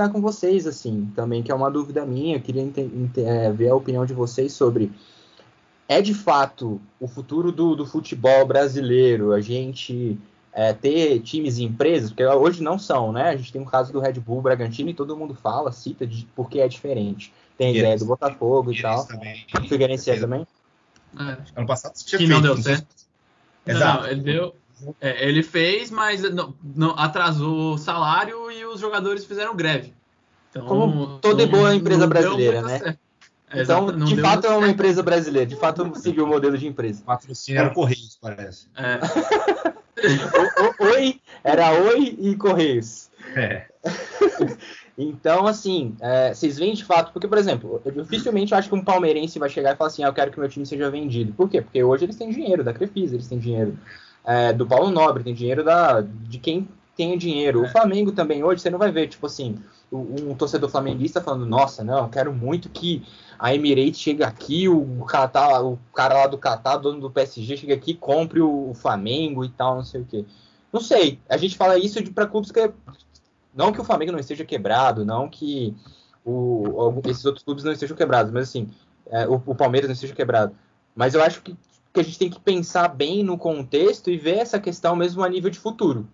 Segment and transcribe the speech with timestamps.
[0.00, 2.66] comentar com vocês, assim, também, que é uma dúvida minha, eu queria
[3.18, 4.90] é, ver a opinião de vocês sobre.
[5.86, 10.16] É de fato o futuro do, do futebol brasileiro a gente
[10.52, 13.30] é, ter times e empresas, porque hoje não são, né?
[13.30, 16.26] A gente tem um caso do Red Bull Bragantino e todo mundo fala, cita de
[16.34, 17.32] porque é diferente.
[17.56, 19.06] Tem a ideia do Botafogo e tal.
[19.06, 19.46] Também.
[19.68, 20.46] Figueirense é também?
[21.18, 21.36] É.
[21.56, 22.86] Ano passado tinha que feito, não deu certo.
[23.66, 24.02] Exato.
[24.02, 24.54] Não, ele deu,
[25.00, 29.92] é, ele fez, mas não, não, atrasou o salário e os jogadores fizeram greve.
[30.50, 32.96] Então, Como toda boa empresa brasileira, né?
[33.52, 35.46] Então, de fato, é uma empresa brasileira.
[35.46, 37.02] De fato, seguiu o modelo de empresa.
[37.04, 38.68] Patrocínio era Correios, parece.
[38.76, 39.00] É.
[40.80, 43.10] oi, era Oi e Correios.
[43.34, 43.66] É.
[45.02, 48.84] Então, assim, é, vocês veem de fato, porque, por exemplo, eu dificilmente acho que um
[48.84, 51.32] palmeirense vai chegar e falar assim, ah, eu quero que meu time seja vendido.
[51.32, 51.62] Por quê?
[51.62, 53.78] Porque hoje eles têm dinheiro da Crefisa, eles têm dinheiro
[54.26, 57.64] é, do Paulo Nobre, tem dinheiro da, de quem tem dinheiro.
[57.64, 57.66] É.
[57.66, 59.58] O Flamengo também hoje, você não vai ver, tipo assim,
[59.92, 63.02] um, torcedor flamenguista falando, nossa, não, quero muito que
[63.38, 67.72] a Emirates chegue aqui, o, Catar, o cara lá do Catar, dono do PSG, chegue
[67.72, 70.24] aqui compre o, o Flamengo e tal, não sei o quê.
[70.72, 72.72] Não sei, a gente fala isso para clubes que.
[73.52, 75.74] Não que o Flamengo não esteja quebrado, não que
[76.24, 78.70] o, esses outros clubes não estejam quebrados, mas assim,
[79.06, 80.54] é, o, o Palmeiras não esteja quebrado.
[80.94, 81.56] Mas eu acho que
[81.92, 85.28] que a gente tem que pensar bem no contexto e ver essa questão mesmo a
[85.28, 86.08] nível de futuro.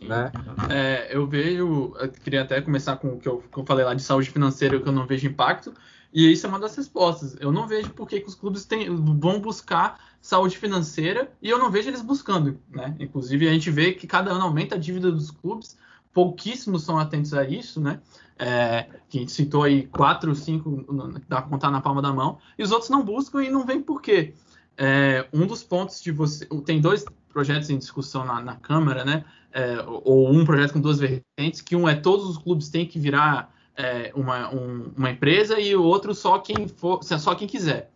[0.00, 0.30] Né?
[0.70, 3.94] É, eu vejo, eu queria até começar com o que eu, que eu, falei lá
[3.94, 5.72] de saúde financeira, que eu não vejo impacto,
[6.12, 7.36] e isso é uma das respostas.
[7.40, 11.70] Eu não vejo por que, os clubes tem, vão buscar saúde financeira, e eu não
[11.70, 12.60] vejo eles buscando.
[12.70, 12.94] Né?
[12.98, 15.76] Inclusive, a gente vê que cada ano aumenta a dívida dos clubes,
[16.12, 18.00] pouquíssimos são atentos a isso, né?
[18.38, 20.84] É, que a gente citou aí quatro, cinco,
[21.28, 23.82] dá pra contar na palma da mão, e os outros não buscam e não vem
[23.82, 24.34] por quê.
[24.76, 26.46] É, um dos pontos de você.
[26.64, 29.24] Tem dois projetos em discussão na, na Câmara, né?
[29.52, 32.98] É, ou um projeto com duas vertentes, que um é todos os clubes têm que
[32.98, 37.90] virar é, uma, um, uma empresa e o outro só quem for, só quem quiser.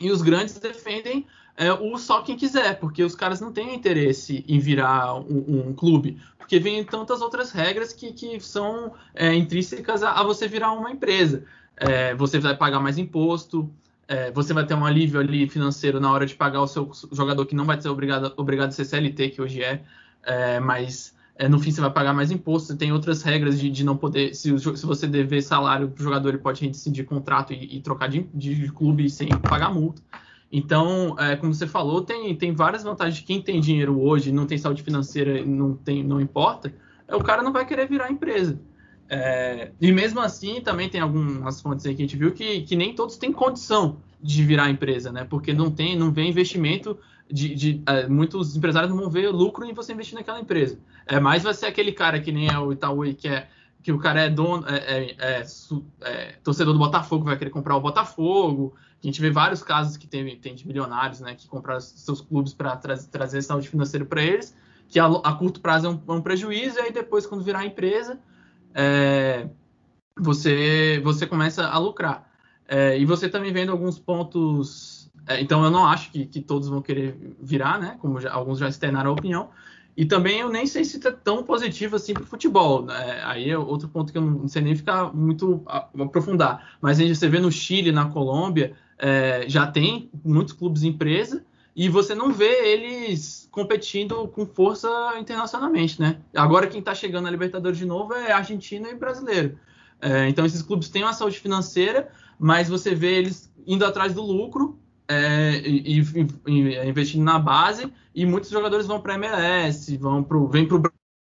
[0.00, 1.26] E os grandes defendem
[1.56, 5.72] é, o só quem quiser, porque os caras não têm interesse em virar um, um
[5.72, 10.72] clube, porque vem tantas outras regras que, que são é, intrínsecas a, a, você virar
[10.72, 11.44] uma empresa.
[11.76, 13.72] É, você vai pagar mais imposto,
[14.06, 17.46] é, você vai ter um alívio ali financeiro na hora de pagar o seu jogador
[17.46, 19.82] que não vai ser obrigado, obrigado a ser CLT, que hoje é,
[20.22, 23.84] é mas é, no fim você vai pagar mais imposto, tem outras regras de, de
[23.84, 27.76] não poder, se, se, você dever salário para o jogador, ele pode rescindir contrato e,
[27.76, 30.00] e trocar de, de, clube sem pagar multa.
[30.52, 33.24] Então, é, como você falou, tem, tem várias vantagens.
[33.26, 36.72] Quem tem dinheiro hoje, não tem saúde financeira, não, tem, não importa,
[37.08, 38.60] é, o cara não vai querer virar empresa.
[39.08, 42.74] É, e mesmo assim, também tem algumas fontes aí que a gente viu que, que
[42.74, 45.24] nem todos têm condição de virar empresa, né?
[45.24, 46.98] Porque não tem, não vê investimento
[47.30, 50.78] de, de é, muitos empresários não vão ver lucro em você investir naquela empresa.
[51.06, 53.48] É mais vai ser aquele cara que nem é o Itaú que é
[53.84, 55.46] que o cara é dono, é, é, é,
[56.00, 58.74] é, torcedor do Botafogo, vai querer comprar o Botafogo.
[59.02, 62.54] A gente vê vários casos que tem, tem de milionários, né, que compraram seus clubes
[62.54, 64.56] para tra trazer saúde financeira para eles,
[64.88, 67.66] que a, a, curto prazo é um, é um prejuízo, e aí depois, quando virar
[67.66, 68.18] empresa,
[68.74, 69.46] é,
[70.18, 72.28] você, você começa a lucrar.
[72.66, 75.10] É, e você também vendo alguns pontos.
[75.26, 77.96] É, então, eu não acho que, que, todos vão querer virar, né?
[78.00, 79.50] Como já, alguns já externaram a opinião.
[79.96, 82.84] E também eu nem sei se está tão positivo assim para o futebol.
[82.84, 83.22] Né?
[83.24, 86.76] Aí é outro ponto que eu não sei nem ficar muito a, aprofundar.
[86.80, 91.44] Mas a gente, você vê no Chile, na Colômbia, é, já tem muitos clubes empresa
[91.76, 96.18] e você não vê eles competindo com força internacionalmente, né?
[96.34, 99.58] Agora quem está chegando na Libertadores de novo é Argentina e brasileiro.
[100.00, 104.22] É, então esses clubes têm uma saúde financeira, mas você vê eles indo atrás do
[104.22, 109.96] lucro é, e, e, e, investindo na base e muitos jogadores vão para a MLS,
[109.96, 110.82] vão pro, vem para o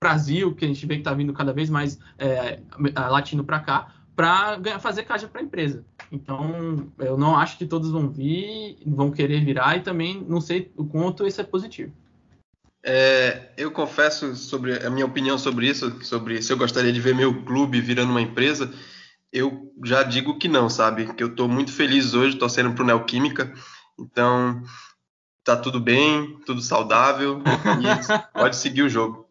[0.02, 2.60] Brasil, que a gente vê que está vindo cada vez mais é,
[3.08, 5.84] latino para cá, para fazer caixa para a empresa.
[6.10, 10.70] Então, eu não acho que todos vão vir, vão querer virar e também não sei
[10.76, 11.92] o quanto isso é positivo.
[12.86, 17.14] É, eu confesso sobre a minha opinião sobre isso, sobre se eu gostaria de ver
[17.14, 18.72] meu clube virando uma empresa,
[19.32, 21.12] eu já digo que não, sabe?
[21.14, 23.52] Que eu estou muito feliz hoje torcendo para o Neoquímica,
[23.98, 24.62] então
[25.42, 27.42] tá tudo bem, tudo saudável,
[28.34, 29.26] pode seguir o jogo.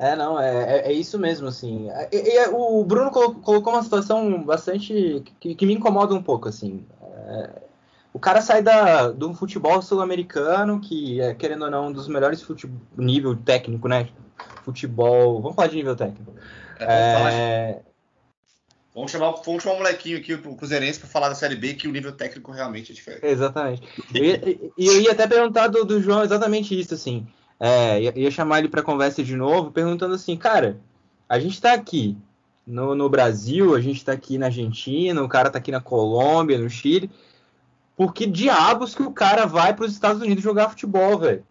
[0.00, 1.90] É, não, é, é, é, isso mesmo, assim.
[2.10, 6.86] E, e, o Bruno colocou, uma situação bastante que, que, me incomoda um pouco, assim.
[7.02, 7.50] É,
[8.10, 12.40] O cara sai da, do futebol sul-americano, que é, querendo ou não, um dos melhores
[12.40, 14.08] futebol, nível técnico, né?
[14.64, 15.42] Futebol.
[15.42, 16.32] Vamos falar de nível técnico.
[16.78, 17.82] É, é...
[18.94, 21.86] Vamos chamar, vamos chamar um molequinho aqui, o Cruzeirense, para falar da Série B, que
[21.86, 23.26] o nível técnico realmente é diferente.
[23.26, 23.82] Exatamente.
[24.14, 27.26] E eu, eu, ia até perguntar do, do, João exatamente isso, assim.
[27.60, 30.80] É, ia, ia chamar ele para conversa de novo, perguntando assim, cara,
[31.28, 32.16] a gente está aqui
[32.66, 36.58] no, no, Brasil, a gente está aqui na Argentina, o cara está aqui na Colômbia,
[36.58, 37.10] no Chile.
[37.96, 41.44] Por que diabos que o cara vai para os Estados Unidos jogar futebol, velho?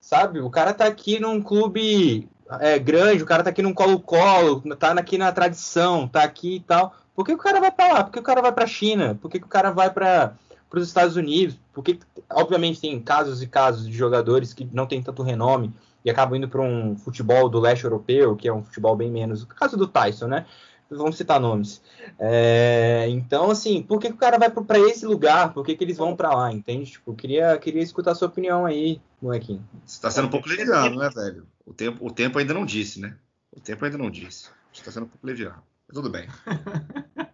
[0.00, 0.40] Sabe?
[0.40, 2.28] O cara tá aqui num clube
[2.60, 6.60] é, grande, o cara tá aqui num colo-colo, tá aqui na tradição, tá aqui e
[6.60, 6.94] tal.
[7.14, 8.04] Por que o cara vai para lá?
[8.04, 9.18] Por que o cara vai para a China?
[9.20, 10.34] Por que o cara vai para
[10.78, 11.58] os Estados Unidos?
[11.72, 11.98] Porque,
[12.30, 15.72] obviamente, tem casos e casos de jogadores que não tem tanto renome
[16.04, 19.42] e acabam indo para um futebol do leste europeu, que é um futebol bem menos.
[19.42, 20.46] O caso do Tyson, né?
[20.90, 21.82] Vamos citar nomes.
[22.18, 25.54] É, então, assim, por que, que o cara vai para esse lugar?
[25.54, 26.52] Por que, que eles vão para lá?
[26.52, 26.90] Entende?
[26.90, 29.66] Tipo, queria, queria escutar a sua opinião aí, molequinho.
[29.86, 31.46] Você está sendo um pouco leviano, né, velho?
[31.64, 33.16] O tempo, o tempo ainda não disse, né?
[33.50, 34.50] O tempo ainda não disse.
[34.72, 35.62] Você está sendo um pouco leviano.
[35.88, 36.28] Mas tudo bem.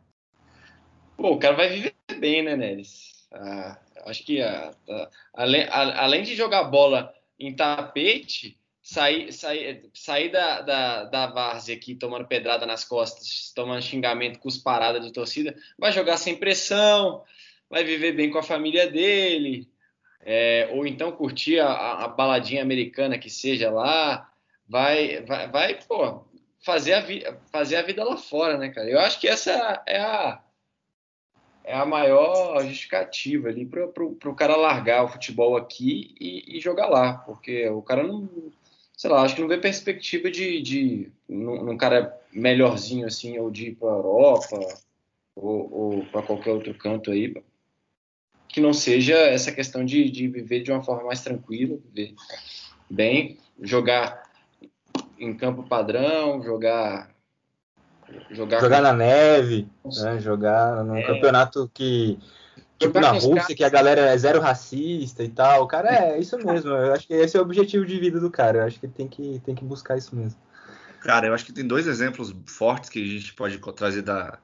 [1.17, 3.08] Pô, o cara vai viver bem, né, Neres?
[3.33, 10.31] Ah, acho que ah, ah, além, além de jogar bola em tapete, sair, sair, sair
[10.31, 15.93] da, da, da várzea aqui tomando pedrada nas costas, tomando xingamento, cusparada de torcida, vai
[15.93, 17.23] jogar sem pressão,
[17.69, 19.69] vai viver bem com a família dele,
[20.23, 24.31] é, ou então curtir a, a, baladinha americana que seja lá,
[24.67, 26.25] vai, vai, vai pô,
[26.65, 27.23] fazer a, vi,
[27.53, 28.89] fazer a vida lá fora, né, cara?
[28.89, 30.43] Eu acho que essa é a,
[31.69, 36.89] é a maior justificativa ali para o cara largar o futebol aqui e, e, jogar
[36.89, 38.27] lá, porque o cara não,
[38.97, 43.67] sei lá, acho que não vê perspectiva de, de num, cara melhorzinho assim, ou de
[43.67, 44.59] ir para Europa
[45.37, 47.35] ou, ou para qualquer outro canto aí,
[48.49, 52.15] que não seja essa questão de, de viver de uma forma mais tranquila, viver
[52.89, 54.23] bem, jogar
[55.19, 57.15] em campo padrão, jogar
[58.31, 59.69] Jogar, jogar na neve,
[60.03, 60.19] né?
[60.21, 61.07] jogar num é.
[61.07, 62.19] campeonato que.
[62.79, 65.65] Tipo na Rússia, que a galera é zero racista e tal.
[65.65, 66.71] O cara é isso mesmo.
[66.71, 68.59] Eu acho que esse é o objetivo de vida do cara.
[68.59, 70.39] Eu acho que tem que, tem que buscar isso mesmo.
[71.01, 74.39] Cara, eu acho que tem dois exemplos fortes que a gente pode trazer da,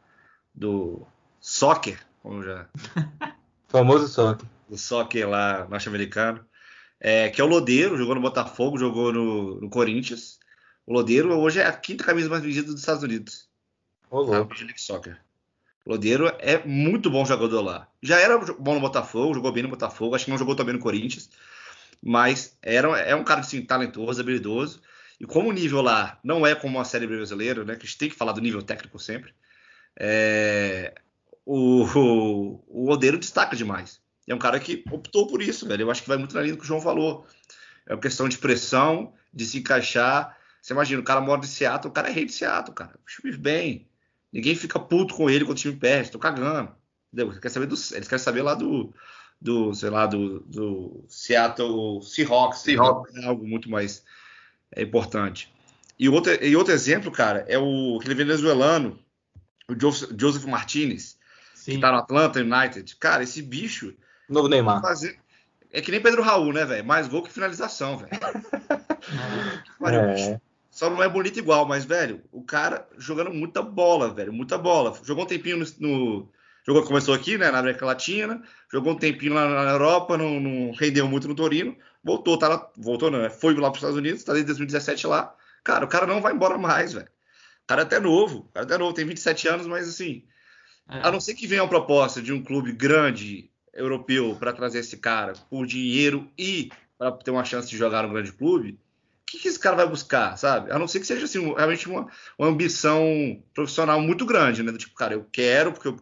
[0.53, 1.07] do
[1.41, 2.67] soccer, como já.
[3.69, 4.49] famoso soccer.
[4.69, 6.45] Do soccer lá norte-americano.
[6.99, 10.39] É, que é o Lodeiro, jogou no Botafogo, jogou no, no Corinthians.
[10.87, 13.49] O Lodeiro hoje é a quinta camisa mais vendida dos Estados Unidos.
[14.31, 14.45] Tá?
[14.45, 15.21] Major League Soccer.
[15.85, 17.89] O Lodeiro é muito bom jogador lá.
[18.03, 20.81] Já era bom no Botafogo, jogou bem no Botafogo, acho que não jogou também no
[20.81, 21.29] Corinthians.
[22.03, 24.81] Mas era, é um cara assim, talentoso, habilidoso.
[25.21, 27.77] E como o nível lá não é como a série brasileira, né?
[27.77, 29.33] Que a gente tem que falar do nível técnico sempre.
[29.99, 30.95] É,
[31.45, 34.01] o, o, o Lodeiro destaca demais.
[34.27, 35.83] É um cara que optou por isso, velho.
[35.83, 37.27] Eu acho que vai muito na linha do que o João falou.
[37.87, 40.37] É uma questão de pressão, de se encaixar.
[40.61, 42.95] Você imagina, o cara mora de Seattle, o cara é rei de Seattle, cara.
[42.95, 43.87] O time bem.
[44.35, 46.75] Ninguém fica puto com ele quando o time perde, tô cagando.
[47.13, 47.41] Entendeu?
[47.41, 48.93] Quer saber do, eles querem saber lá do,
[49.41, 52.59] do sei lá, do, do Seattle Seahawks.
[52.59, 53.15] Seahawks.
[53.15, 54.03] É algo muito mais
[54.75, 55.55] é, importante.
[55.97, 58.99] E outro, e outro exemplo, cara, é o aquele venezuelano,
[59.69, 61.17] o Joseph, Joseph Martinez,
[61.55, 61.77] Sim.
[61.77, 62.97] que tá no Atlanta United.
[62.97, 63.95] Cara, esse bicho.
[64.29, 64.81] Novo Neymar.
[64.81, 65.17] Fazer,
[65.71, 66.85] é que nem Pedro Raul, né, velho?
[66.85, 68.11] Mais gol que finalização, velho.
[69.87, 70.41] é.
[70.75, 74.93] Só não é bonito igual, mas, velho, o cara jogando muita bola, velho, muita bola.
[75.05, 75.67] Jogou um tempinho no.
[75.79, 76.29] no
[76.67, 80.73] jogou, começou aqui, né, na América Latina, jogou um tempinho lá na Europa, não, não
[80.73, 83.97] rendeu muito no Torino, voltou, tá lá, voltou não, né, foi lá para os Estados
[83.97, 85.33] Unidos, tá desde 2017 lá.
[85.63, 87.07] Cara, o cara não vai embora mais, velho.
[87.07, 90.25] O cara é até novo, o cara é até novo, tem 27 anos, mas assim,
[90.91, 91.07] é.
[91.07, 94.97] a não ser que venha uma proposta de um clube grande europeu para trazer esse
[94.97, 98.77] cara por dinheiro e para ter uma chance de jogar no grande clube,
[99.35, 100.71] que, que esse cara vai buscar, sabe?
[100.71, 102.07] A não ser que seja assim, realmente uma,
[102.39, 103.05] uma ambição
[103.53, 104.73] profissional muito grande, né?
[104.73, 105.97] Tipo, cara, eu quero porque eu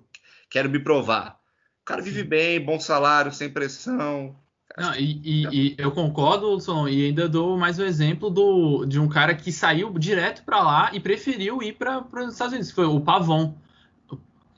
[0.50, 1.38] quero me provar.
[1.82, 4.36] O cara vive bem, bom salário, sem pressão.
[4.78, 8.98] Não, e, e, e, eu concordo, Solon, e ainda dou mais um exemplo do, de
[8.98, 12.70] um cara que saiu direto para lá e preferiu ir para os Estados Unidos.
[12.70, 13.54] Foi o Pavon,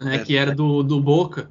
[0.01, 1.51] né, é, que era do, do Boca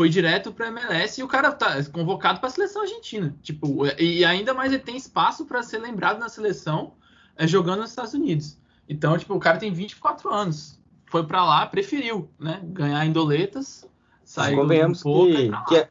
[0.00, 3.36] foi direto para MLS e o cara tá convocado para a seleção argentina.
[3.42, 6.94] Tipo, e ainda mais ele tem espaço para ser lembrado na seleção
[7.36, 8.56] é, jogando nos Estados Unidos.
[8.88, 10.80] Então, tipo, o cara tem 24 anos.
[11.04, 12.62] Foi para lá, preferiu, né?
[12.64, 13.86] Ganhar em doletas,
[14.24, 15.88] sair Convenhamos do que, que a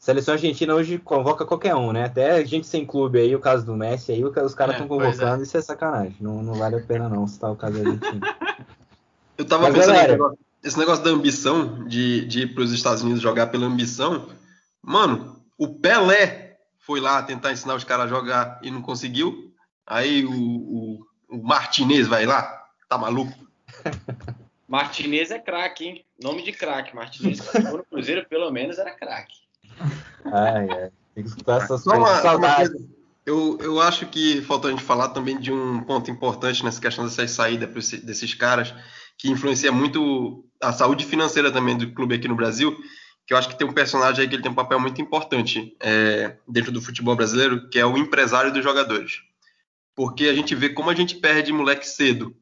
[0.00, 2.06] seleção argentina hoje convoca qualquer um, né?
[2.06, 4.88] Até gente sem clube aí, o caso do Messi aí, os caras estão é, é,
[4.88, 5.44] convocando, é.
[5.44, 6.16] isso é sacanagem.
[6.20, 8.18] Não, não vale a pena não citar o caso argentino.
[9.38, 10.18] Eu tava Mas, pensando galera,
[10.64, 14.28] esse negócio da ambição, de, de ir para os Estados Unidos jogar pela ambição,
[14.86, 19.50] Mano, o Pelé foi lá tentar ensinar os caras a jogar e não conseguiu.
[19.86, 23.32] Aí o, o, o Martinez vai lá, tá maluco?
[24.68, 26.04] Martinez é craque, hein?
[26.22, 26.94] Nome de craque.
[26.94, 29.34] Martinez, quando no Cruzeiro, pelo menos, era craque.
[30.26, 30.90] Ai, é.
[31.14, 32.70] Tem que escutar essas Só uma- coisas.
[32.70, 32.88] Coisa.
[33.24, 37.04] Eu, eu acho que faltou a gente falar também de um ponto importante nessa questão
[37.04, 37.70] dessas saídas
[38.02, 38.74] desses caras,
[39.18, 42.76] que influencia muito a saúde financeira também do clube aqui no Brasil,
[43.26, 45.74] que eu acho que tem um personagem aí que ele tem um papel muito importante
[45.80, 49.22] é, dentro do futebol brasileiro, que é o empresário dos jogadores.
[49.94, 52.36] Porque a gente vê como a gente perde moleque cedo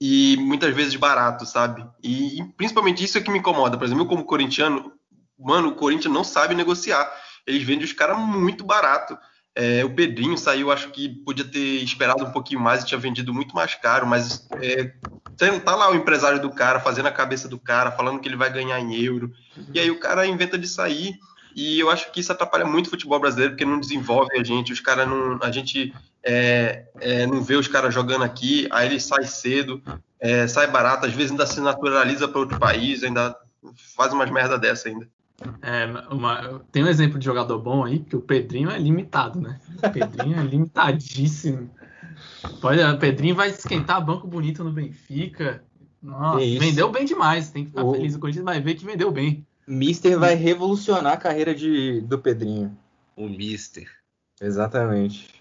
[0.00, 1.86] e muitas vezes barato, sabe?
[2.02, 3.78] E, principalmente isso é que me incomoda.
[3.78, 4.92] Por exemplo, eu como corintiano,
[5.38, 7.10] mano, o Corinthians não sabe negociar.
[7.46, 9.16] Eles vendem os caras muito barato.
[9.58, 13.32] É, o Pedrinho saiu, acho que podia ter esperado um pouquinho mais e tinha vendido
[13.32, 14.92] muito mais caro, mas é,
[15.64, 18.52] tá lá o empresário do cara, fazendo a cabeça do cara, falando que ele vai
[18.52, 19.32] ganhar em euro.
[19.72, 21.18] E aí o cara inventa de sair.
[21.54, 24.74] E eu acho que isso atrapalha muito o futebol brasileiro, porque não desenvolve a gente,
[24.74, 25.38] os caras não.
[25.42, 25.90] A gente
[26.22, 29.82] é, é, não vê os caras jogando aqui, aí ele sai cedo,
[30.20, 33.34] é, sai barato, às vezes ainda se naturaliza para outro país, ainda
[33.96, 35.08] faz umas merda dessa ainda.
[35.60, 39.60] É, uma- tem um exemplo de jogador bom aí, que o Pedrinho é limitado, né?
[39.82, 41.70] O Pedrinho é limitadíssimo.
[42.60, 45.62] Pode, o Pedrinho vai esquentar banco bonito no Benfica.
[46.02, 47.50] Nossa, vendeu bem demais.
[47.50, 48.14] Tem que ficar O- feliz.
[48.14, 49.46] O Corinthians vai ver que vendeu bem.
[49.66, 52.76] Mister vai revolucionar a carreira de, do Pedrinho.
[53.16, 53.86] O Mister.
[54.40, 55.35] Exatamente.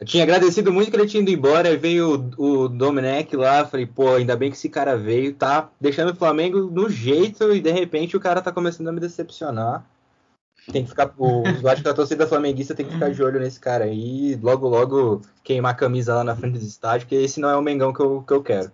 [0.00, 3.66] Eu tinha agradecido muito que ele tinha ido embora, aí veio o, o Domenech lá,
[3.66, 7.60] falei, pô, ainda bem que esse cara veio, tá deixando o Flamengo no jeito e
[7.60, 9.84] de repente o cara tá começando a me decepcionar.
[10.72, 13.38] Tem que ficar, o, eu acho que a torcida flamenguista tem que ficar de olho
[13.38, 17.40] nesse cara aí, logo logo queimar a camisa lá na frente do estádio, porque esse
[17.40, 18.72] não é o Mengão que eu, que eu quero.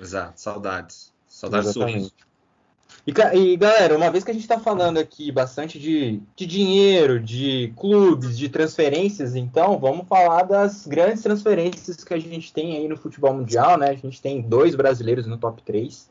[0.00, 1.12] Exato, saudades.
[1.28, 1.92] Saudades Exatamente.
[1.92, 2.14] sorriso.
[3.04, 7.18] E, e, galera, uma vez que a gente está falando aqui bastante de, de dinheiro,
[7.18, 12.86] de clubes, de transferências, então vamos falar das grandes transferências que a gente tem aí
[12.86, 13.90] no futebol mundial, né?
[13.90, 16.08] A gente tem dois brasileiros no top 3.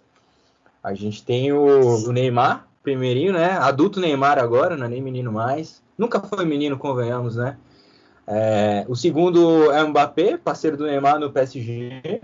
[0.83, 3.51] A gente tem o, o Neymar, primeirinho, né?
[3.51, 5.81] Adulto Neymar agora, não é nem menino mais.
[5.97, 7.55] Nunca foi menino, convenhamos, né?
[8.27, 12.21] É, o segundo é o Mbappé, parceiro do Neymar no PSG.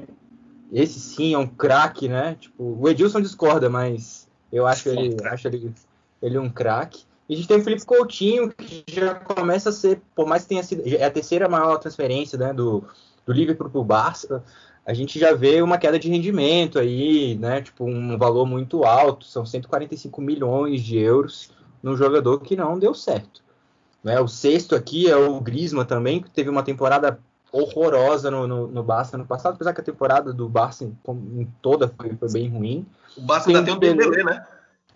[0.74, 2.36] Esse sim é um craque, né?
[2.38, 5.74] Tipo, o Edilson discorda, mas eu acho ele, acho ele,
[6.22, 7.04] ele um craque.
[7.28, 10.50] E a gente tem o Felipe Coutinho, que já começa a ser, por mais que
[10.50, 12.84] tenha sido, é a terceira maior transferência né, do,
[13.26, 14.44] do Liverpool para o Barça,
[14.86, 17.62] a gente já vê uma queda de rendimento aí, né?
[17.62, 21.52] Tipo, um valor muito alto, são 145 milhões de euros
[21.84, 23.44] num jogador que não deu certo.
[24.02, 24.18] Né?
[24.22, 27.20] O sexto aqui é o Griezmann também, que teve uma temporada
[27.62, 30.96] horrorosa no, no, no Barça no passado, apesar que a temporada do Barça em,
[31.42, 32.86] em toda foi, foi bem ruim.
[33.16, 34.24] O Barça Tem ainda tem o Dembélé, Dembélé.
[34.24, 34.48] né?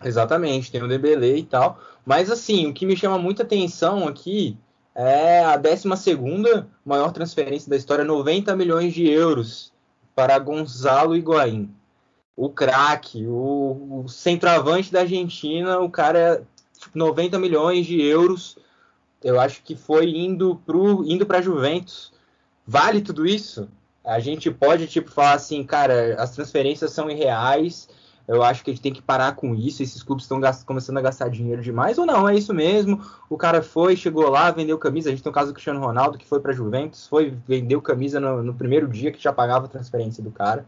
[0.04, 1.78] Exatamente, tem o Dembélé e tal.
[2.04, 4.56] Mas assim, o que me chama muita atenção aqui
[4.94, 5.88] é a 12
[6.84, 9.72] maior transferência da história, 90 milhões de euros
[10.14, 11.70] para Gonzalo Higuaín.
[12.36, 16.42] O craque, o, o centroavante da Argentina, o cara é
[16.94, 18.58] 90 milhões de euros.
[19.22, 22.12] Eu acho que foi indo pro indo para Juventus.
[22.66, 23.68] Vale tudo isso?
[24.04, 27.88] A gente pode tipo falar assim, cara, as transferências são irreais.
[28.26, 29.82] Eu acho que a gente tem que parar com isso.
[29.82, 32.28] Esses clubes estão começando a gastar dinheiro demais ou não?
[32.28, 33.00] É isso mesmo.
[33.28, 35.08] O cara foi, chegou lá, vendeu camisa.
[35.08, 38.20] A gente tem o caso do Cristiano Ronaldo que foi para Juventus, foi vendeu camisa
[38.20, 40.64] no, no, primeiro dia que já pagava a transferência do cara.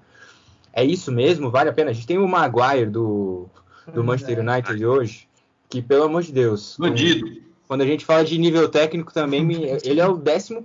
[0.73, 1.51] É isso mesmo?
[1.51, 1.91] Vale a pena?
[1.91, 3.49] A gente tem o Maguire do,
[3.93, 5.29] do Manchester United hoje,
[5.69, 6.77] que pelo amor de Deus.
[6.79, 7.45] Bandido.
[7.67, 9.47] Quando a gente fala de nível técnico também,
[9.85, 10.61] ele é o 14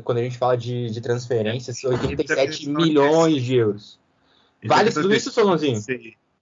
[0.00, 3.98] quando a gente fala de, de transferências, 87 milhões de euros.
[4.64, 5.82] Vale tudo isso, Solonzinho?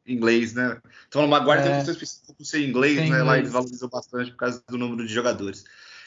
[0.07, 0.81] Inglês, né?
[1.09, 1.83] Então, o Maguire é.
[1.83, 3.07] tem por ser inglês, né?
[3.07, 3.25] Inglês.
[3.25, 5.65] Lá eles valorizam bastante por causa do número de jogadores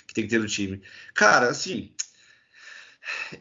[0.07, 0.81] que tem que ter no time.
[1.13, 1.91] Cara, assim,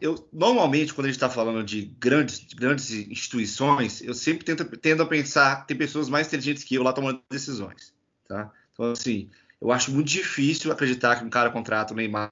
[0.01, 4.65] eu normalmente quando a gente está falando de grandes, de grandes instituições, eu sempre tento,
[4.77, 7.93] tendo a pensar tem pessoas mais inteligentes que eu lá tomando decisões,
[8.27, 8.51] tá?
[8.73, 9.29] Então, assim,
[9.61, 12.29] eu acho muito difícil acreditar que um cara contrata o Neymar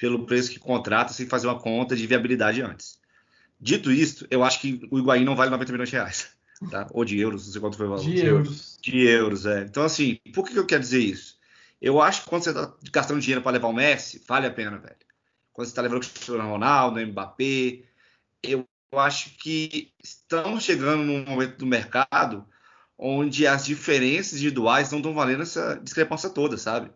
[0.00, 2.98] pelo preço que contrata sem fazer uma conta de viabilidade antes.
[3.60, 6.30] Dito isto, eu acho que o Higuaín não vale 90 milhões de reais.
[6.70, 6.86] Tá?
[6.90, 8.04] Ou de euros, não sei quanto foi o valor.
[8.04, 8.78] De euros.
[8.80, 9.60] De euros, é.
[9.62, 11.38] Então, assim, por que eu quero dizer isso?
[11.80, 14.78] Eu acho que quando você está gastando dinheiro para levar o Messi, vale a pena,
[14.78, 14.96] velho.
[15.52, 17.82] Quando você está levando o Cristiano Ronaldo, o Mbappé,
[18.42, 22.46] eu acho que estamos chegando num momento do mercado
[22.98, 26.90] onde as diferenças individuais não estão valendo essa discrepância toda, sabe?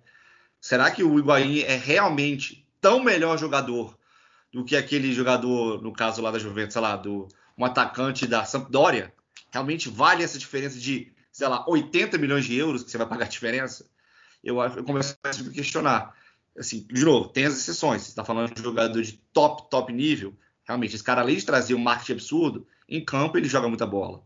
[0.60, 3.96] Será que o Higuaín é realmente tão melhor jogador
[4.52, 7.26] do que aquele jogador, no caso lá da Juventus, sei lá, do
[7.56, 9.10] um atacante da Sampdoria?
[9.50, 13.24] Realmente vale essa diferença de sei lá, 80 milhões de euros que você vai pagar
[13.24, 13.88] a diferença,
[14.42, 16.14] eu, eu começo a questionar.
[16.56, 18.02] Assim, de novo, tem as exceções.
[18.02, 20.36] Você está falando de um jogador de top, top nível.
[20.64, 24.22] Realmente, esse cara, além de trazer um marketing absurdo, em campo ele joga muita bola.